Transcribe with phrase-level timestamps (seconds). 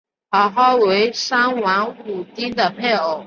[0.31, 3.19] 妇好为商王武丁的配偶。